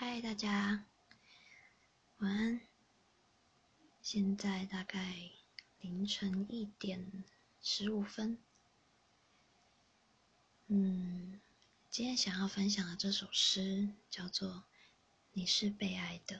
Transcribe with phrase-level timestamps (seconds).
[0.00, 0.84] 嗨，大家
[2.18, 2.60] 晚安。
[4.00, 5.32] 现在大概
[5.80, 7.24] 凌晨一点
[7.60, 8.38] 十五分。
[10.68, 11.40] 嗯，
[11.90, 14.48] 今天想要分享的这首诗叫做
[15.32, 16.36] 《你是被爱的》，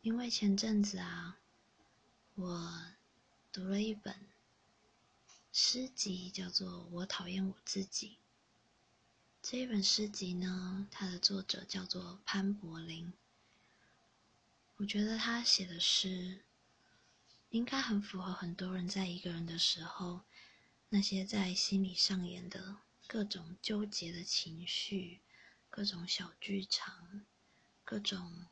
[0.00, 1.38] 因为前阵子啊，
[2.34, 2.86] 我
[3.52, 4.16] 读了一本
[5.52, 8.18] 诗集，叫做《我讨厌我自己》。
[9.46, 13.12] 这一本诗集呢，它的作者叫做潘柏林。
[14.76, 16.42] 我觉得他写的诗，
[17.50, 20.22] 应该很符合很多人在一个人的时候，
[20.88, 25.20] 那些在心里上演的各种纠结的情绪，
[25.68, 27.26] 各种小剧场，
[27.84, 28.46] 各种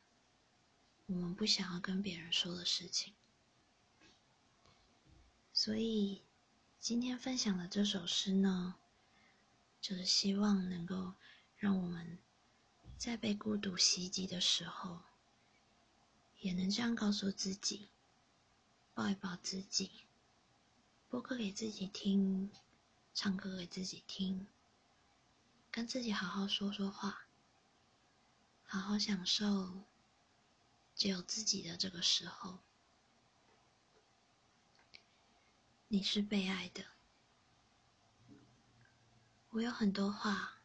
[1.07, 3.15] 我们不想要跟别人说的事情。
[5.51, 6.21] 所以，
[6.79, 8.75] 今天分享的这首诗呢。
[9.83, 11.13] 就是希望能够
[11.57, 12.17] 让我们
[12.97, 15.01] 在被孤独袭击的时候，
[16.39, 17.89] 也能这样告诉自己，
[18.93, 19.91] 抱一抱自己，
[21.09, 22.49] 播歌给自己听，
[23.13, 24.47] 唱歌给自己听，
[25.69, 27.25] 跟自己好好说说话，
[28.63, 29.83] 好好享受
[30.95, 32.59] 只有自己的这个时候。
[35.89, 36.92] 你是被爱的。
[39.53, 40.61] 我有很多话，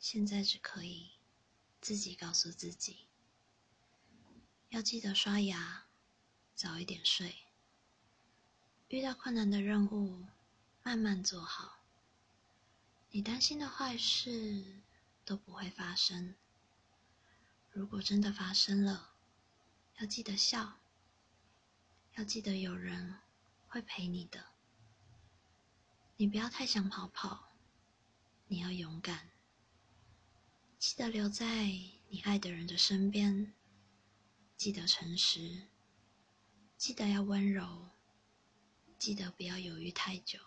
[0.00, 1.12] 现在只可以
[1.80, 3.06] 自己告诉自己：
[4.70, 5.86] 要记得刷牙，
[6.52, 7.36] 早一点睡。
[8.88, 10.26] 遇到困难的任务，
[10.82, 11.78] 慢慢做好。
[13.10, 14.82] 你担心的坏事
[15.24, 16.34] 都不会发生。
[17.70, 19.14] 如果真的发生了，
[19.98, 20.80] 要记得笑，
[22.14, 23.20] 要记得有人
[23.68, 24.46] 会陪你的。
[26.16, 27.44] 你不要太想跑跑。
[28.50, 29.28] 你要勇敢，
[30.78, 31.66] 记得留在
[32.08, 33.52] 你爱的人的身边，
[34.56, 35.68] 记得诚实，
[36.78, 37.90] 记得要温柔，
[38.98, 40.38] 记得不要犹豫太久，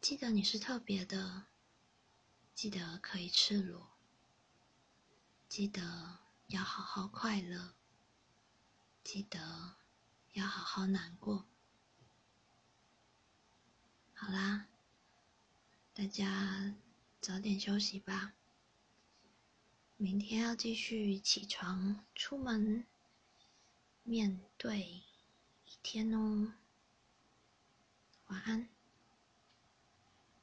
[0.00, 1.46] 记得你是特别的，
[2.56, 3.90] 记得可以赤裸，
[5.48, 6.18] 记得
[6.48, 7.76] 要好好快乐，
[9.04, 9.76] 记得
[10.32, 11.46] 要好好难过。
[14.12, 14.66] 好啦。
[15.96, 16.74] 大家
[17.20, 18.34] 早点休息吧，
[19.96, 22.84] 明天要继续起床出门，
[24.02, 26.52] 面对一天哦。
[28.26, 28.68] 晚安。